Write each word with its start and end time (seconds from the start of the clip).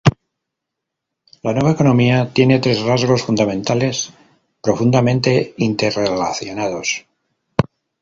La 1.43 1.53
Nueva 1.53 1.73
Economía 1.73 2.33
tiene 2.33 2.57
tres 2.57 2.81
rasgos 2.81 3.21
fundamentales, 3.21 4.11
profundamente 4.59 5.53
interrelacionados. 5.59 7.05